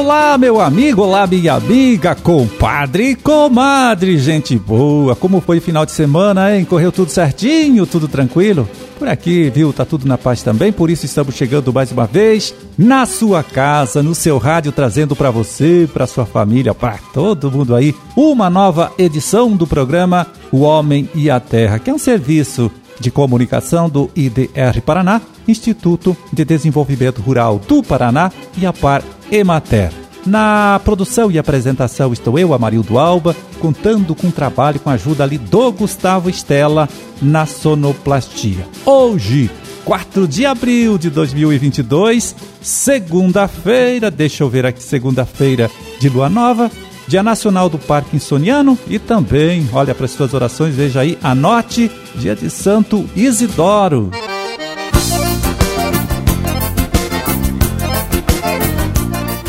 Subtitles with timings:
[0.00, 5.14] Olá, meu amigo, olá, minha amiga, compadre e comadre, gente boa.
[5.14, 6.64] Como foi o final de semana, hein?
[6.64, 8.66] Correu tudo certinho, tudo tranquilo?
[8.98, 9.74] Por aqui, viu?
[9.74, 14.02] Tá tudo na paz também, por isso estamos chegando mais uma vez na sua casa,
[14.02, 18.90] no seu rádio, trazendo para você, para sua família, para todo mundo aí, uma nova
[18.96, 24.10] edição do programa O Homem e a Terra, que é um serviço de comunicação do
[24.14, 29.90] IDR Paraná, Instituto de Desenvolvimento Rural do Paraná e a Par Emater.
[30.26, 35.24] Na produção e apresentação estou eu, Amarildo Alba, contando com o trabalho com a ajuda
[35.24, 36.88] ali do Gustavo Estela
[37.22, 38.68] na sonoplastia.
[38.84, 39.50] Hoje,
[39.84, 46.70] 4 de abril de 2022, segunda-feira, deixa eu ver aqui, segunda-feira de lua nova,
[47.10, 52.36] Dia Nacional do Parkinsoniano e também, olha para as suas orações, veja aí, anote, dia
[52.36, 54.12] de Santo Isidoro.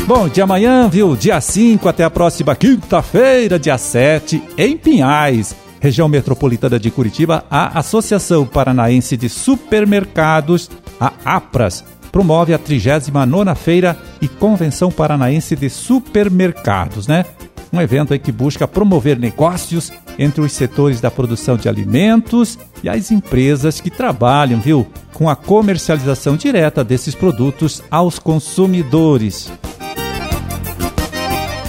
[0.04, 1.14] Bom, de amanhã, viu?
[1.14, 7.78] Dia 5 até a próxima quinta-feira, dia 7, em Pinhais, região metropolitana de Curitiba, a
[7.78, 10.68] Associação Paranaense de Supermercados,
[10.98, 17.24] a APRAS, promove a 39ª Feira e Convenção Paranaense de Supermercados, né?
[17.72, 22.88] Um evento aí que busca promover negócios entre os setores da produção de alimentos e
[22.88, 29.50] as empresas que trabalham, viu, com a comercialização direta desses produtos aos consumidores.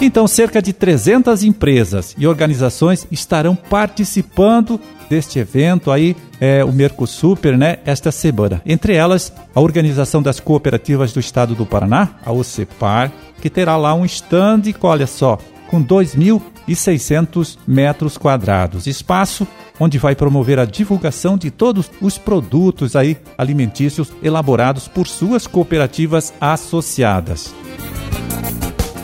[0.00, 7.56] Então, cerca de 300 empresas e organizações estarão participando deste evento aí, é, o Mercosuper,
[7.56, 8.60] né, esta semana.
[8.66, 13.94] Entre elas, a Organização das Cooperativas do Estado do Paraná, a OCEPAR, que terá lá
[13.94, 15.38] um stand, olha só,
[15.74, 18.86] com 2.600 metros quadrados.
[18.86, 19.44] Espaço
[19.80, 26.32] onde vai promover a divulgação de todos os produtos aí alimentícios elaborados por suas cooperativas
[26.40, 27.52] associadas.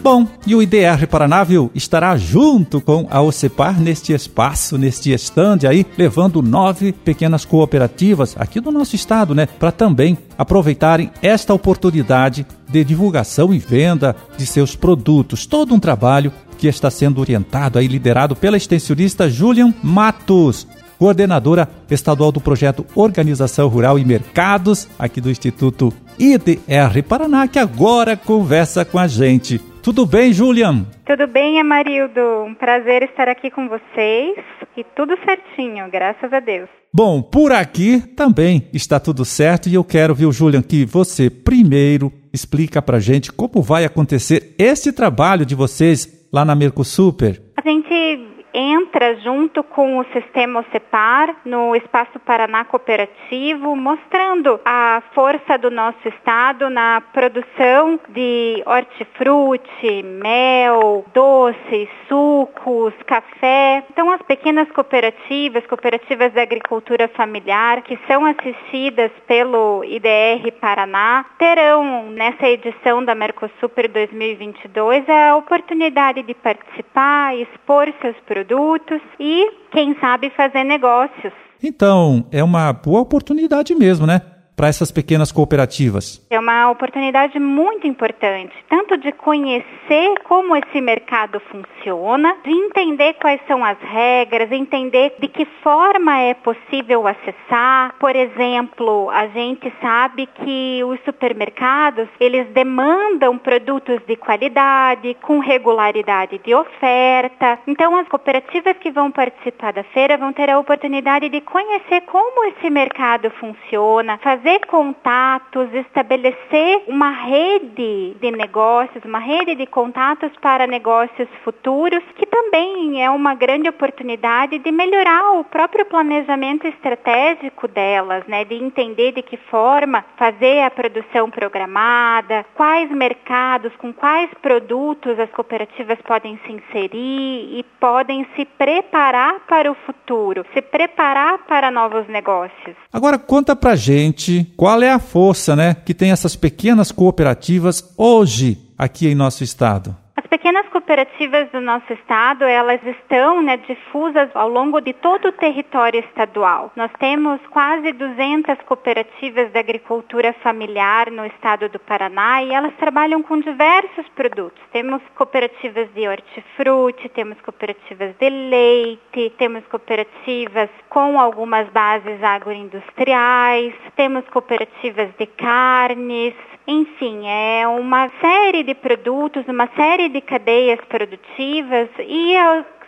[0.01, 5.67] Bom, e o IDR Paraná, viu, estará junto com a OCEPAR neste espaço, neste estande
[5.67, 12.47] aí, levando nove pequenas cooperativas aqui do nosso estado, né, para também aproveitarem esta oportunidade
[12.67, 15.45] de divulgação e venda de seus produtos.
[15.45, 22.31] Todo um trabalho que está sendo orientado e liderado pela extensionista Julian Matos, coordenadora estadual
[22.31, 28.99] do projeto Organização Rural e Mercados, aqui do Instituto IDR Paraná, que agora conversa com
[28.99, 29.59] a gente.
[29.83, 30.85] Tudo bem, Julian?
[31.07, 32.21] Tudo bem, Amarildo.
[32.47, 34.37] Um prazer estar aqui com vocês
[34.77, 36.69] e tudo certinho, graças a Deus.
[36.93, 42.13] Bom, por aqui também está tudo certo e eu quero, viu, Julian, que você primeiro
[42.35, 47.43] explica pra gente como vai acontecer esse trabalho de vocês lá na Mercosuper.
[47.57, 55.57] A gente entra junto com o sistema OCEPAR no Espaço Paraná Cooperativo, mostrando a força
[55.59, 63.85] do nosso estado na produção de hortifruti, mel, doces, sucos, café.
[63.91, 72.11] Então as pequenas cooperativas, cooperativas da agricultura familiar, que são assistidas pelo IDR Paraná, terão
[72.11, 79.95] nessa edição da Mercosuper 2022 a oportunidade de participar, expor seus produtos produtos e, quem
[80.01, 81.33] sabe, fazer negócios.
[81.63, 84.23] Então, é uma boa oportunidade mesmo, né?
[84.61, 86.23] Para essas pequenas cooperativas?
[86.29, 93.41] É uma oportunidade muito importante, tanto de conhecer como esse mercado funciona, de entender quais
[93.49, 97.95] são as regras, entender de que forma é possível acessar.
[97.99, 106.39] Por exemplo, a gente sabe que os supermercados, eles demandam produtos de qualidade, com regularidade
[106.45, 107.59] de oferta.
[107.67, 112.45] Então, as cooperativas que vão participar da feira vão ter a oportunidade de conhecer como
[112.45, 120.33] esse mercado funciona, fazer fazer contatos, estabelecer uma rede de negócios, uma rede de contatos
[120.41, 127.69] para negócios futuros, que também é uma grande oportunidade de melhorar o próprio planejamento estratégico
[127.69, 134.31] delas, né, de entender de que forma fazer a produção programada, quais mercados, com quais
[134.43, 141.39] produtos as cooperativas podem se inserir e podem se preparar para o futuro, se preparar
[141.47, 142.77] para novos negócios.
[142.93, 148.59] Agora conta pra gente qual é a força né, que tem essas pequenas cooperativas hoje
[148.77, 149.97] aqui em nosso estado.
[150.17, 155.33] As pequenas cooperativas do nosso estado, elas estão né, difusas ao longo de todo o
[155.33, 156.73] território estadual.
[156.75, 163.23] Nós temos quase 200 cooperativas de agricultura familiar no estado do Paraná e elas trabalham
[163.23, 164.61] com diversos produtos.
[164.73, 174.27] Temos cooperativas de hortifruti, temos cooperativas de leite, temos cooperativas com algumas bases agroindustriais, temos
[174.31, 176.35] cooperativas de carnes,
[176.71, 182.35] enfim, é uma série de produtos, uma série de cadeias produtivas e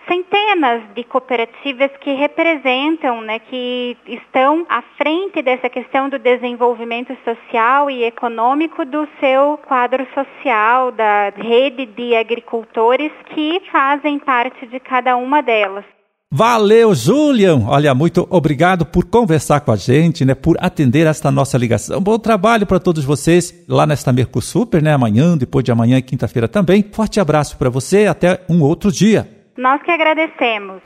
[0.08, 7.90] centenas de cooperativas que representam, né, que estão à frente dessa questão do desenvolvimento social
[7.90, 15.16] e econômico do seu quadro social, da rede de agricultores que fazem parte de cada
[15.16, 15.84] uma delas.
[16.34, 17.62] Valeu, Julian!
[17.66, 20.34] Olha, muito obrigado por conversar com a gente, né?
[20.34, 22.00] Por atender esta nossa ligação.
[22.00, 24.94] Bom trabalho para todos vocês lá nesta Mercosuper, né?
[24.94, 26.82] Amanhã, depois de amanhã e quinta-feira também.
[26.90, 29.41] Forte abraço para você até um outro dia.
[29.56, 30.82] Nós que agradecemos.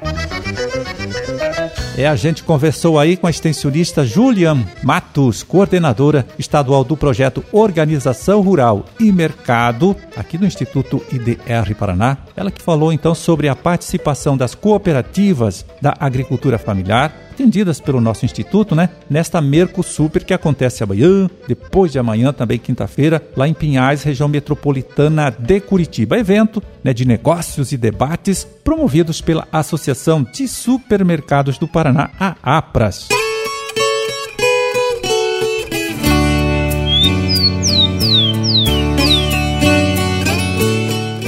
[1.97, 8.41] É, a gente conversou aí com a extensionista Julian Matos, coordenadora estadual do projeto Organização
[8.41, 12.19] Rural e Mercado, aqui no Instituto IDR Paraná.
[12.37, 18.25] Ela que falou então sobre a participação das cooperativas da agricultura familiar atendidas pelo nosso
[18.25, 18.89] instituto, né?
[19.11, 24.29] Nesta Merco Super que acontece amanhã, depois de amanhã, também quinta-feira, lá em Pinhais, região
[24.29, 26.19] metropolitana de Curitiba.
[26.19, 33.16] Evento né, de negócios e debates promovidos pela Associação de Supermercados do Paraná, a APRAS.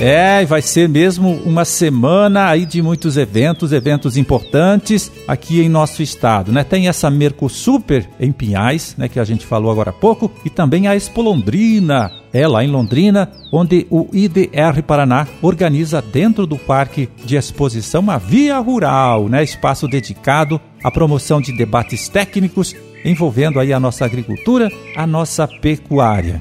[0.01, 6.05] É, vai ser mesmo uma semana aí de muitos eventos, eventos importantes aqui em nosso
[6.05, 6.63] estado, né?
[6.63, 10.87] Tem essa Mercosuper em Pinhais, né, que a gente falou agora há pouco, e também
[10.87, 17.09] a Expo Londrina, é lá em Londrina, onde o IDR Paraná organiza dentro do Parque
[17.25, 22.73] de Exposição uma via rural, né, espaço dedicado à promoção de debates técnicos
[23.05, 26.41] envolvendo aí a nossa agricultura, a nossa pecuária.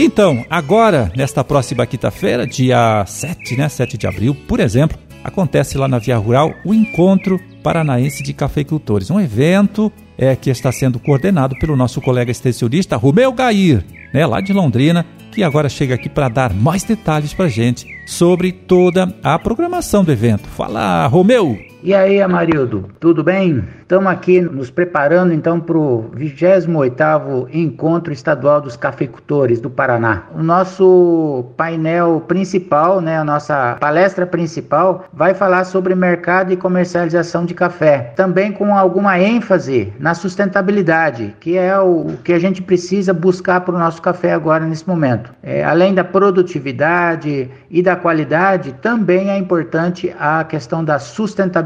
[0.00, 5.88] Então, agora, nesta próxima quinta-feira, dia 7, né, 7 de abril, por exemplo, acontece lá
[5.88, 11.56] na Via Rural o Encontro Paranaense de Cafeicultores, um evento é, que está sendo coordenado
[11.58, 13.84] pelo nosso colega extensionista Romeu Gair,
[14.14, 18.52] né, lá de Londrina, que agora chega aqui para dar mais detalhes para gente sobre
[18.52, 20.48] toda a programação do evento.
[20.48, 21.67] Fala, Romeu!
[21.80, 23.64] E aí, Amarildo, tudo bem?
[23.82, 30.24] Estamos aqui nos preparando então para o 28º Encontro Estadual dos Cafeicultores do Paraná.
[30.34, 37.46] O nosso painel principal, né, a nossa palestra principal, vai falar sobre mercado e comercialização
[37.46, 43.14] de café, também com alguma ênfase na sustentabilidade, que é o que a gente precisa
[43.14, 45.32] buscar para o nosso café agora nesse momento.
[45.42, 50.98] É, além da produtividade e da qualidade, também é importante a questão da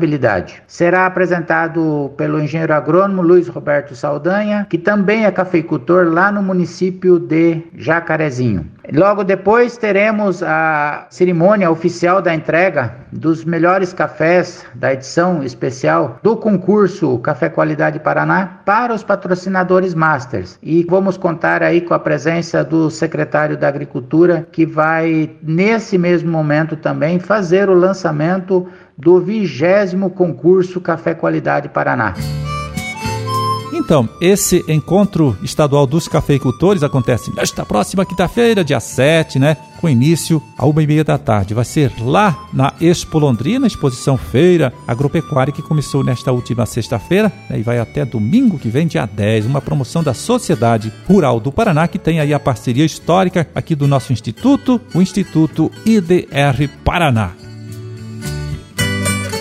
[0.02, 0.62] sustentabilidade.
[0.66, 7.19] Será apresentado pelo engenheiro agrônomo Luiz Roberto Saldanha, que também é cafeicultor lá no município
[7.19, 8.66] de Jacarezinho.
[8.93, 16.37] Logo depois teremos a cerimônia oficial da entrega dos melhores cafés da edição especial do
[16.37, 20.58] concurso Café Qualidade Paraná para os patrocinadores Masters.
[20.62, 26.31] E vamos contar aí com a presença do secretário da Agricultura que vai nesse mesmo
[26.31, 28.66] momento também fazer o lançamento
[29.02, 32.14] do vigésimo concurso Café Qualidade Paraná.
[33.72, 39.56] Então, esse encontro estadual dos cafeicultores acontece nesta próxima quinta-feira, dia 7, né?
[39.81, 41.52] Com início a uma e meia da tarde.
[41.52, 47.58] Vai ser lá na Expo Londrina, exposição feira agropecuária que começou nesta última sexta-feira né,
[47.58, 49.46] e vai até domingo que vem, dia 10.
[49.46, 53.88] Uma promoção da Sociedade Rural do Paraná, que tem aí a parceria histórica aqui do
[53.88, 57.42] nosso instituto, o Instituto IDR Paraná.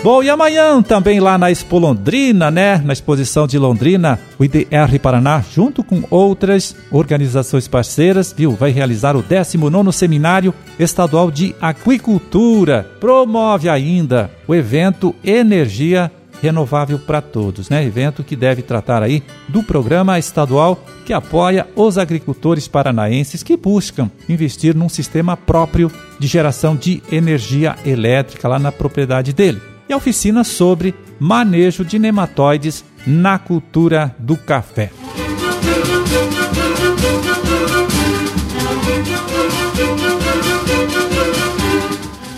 [0.02, 2.82] Bom, e amanhã também lá na Expo Londrina, né?
[2.84, 8.50] Na exposição de Londrina, o IDR Paraná, junto com outras organizações parceiras, viu?
[8.50, 12.84] Vai realizar o 19 Seminário Estadual de Aquicultura.
[12.98, 16.10] Promove ainda o evento Energia
[16.42, 17.84] Renovável para Todos, né?
[17.86, 24.10] Evento que deve tratar aí do programa estadual que apoia os agricultores paranaenses que buscam
[24.28, 29.96] investir num sistema próprio de geração de energia elétrica lá na propriedade dele e a
[29.98, 34.90] oficina sobre manejo de nematóides na cultura do café.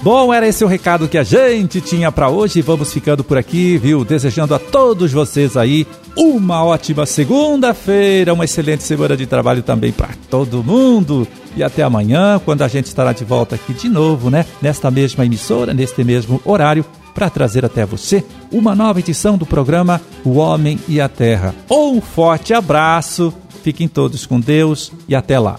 [0.03, 2.61] Bom, era esse o recado que a gente tinha para hoje.
[2.61, 4.05] Vamos ficando por aqui, viu?
[4.05, 10.11] Desejando a todos vocês aí uma ótima segunda-feira, uma excelente semana de trabalho também para
[10.29, 11.27] todo mundo.
[11.57, 14.45] E até amanhã, quando a gente estará de volta aqui de novo, né?
[14.61, 16.85] Nesta mesma emissora, neste mesmo horário,
[17.15, 21.55] para trazer até você uma nova edição do programa O Homem e a Terra.
[21.71, 25.59] Um forte abraço, fiquem todos com Deus e até lá.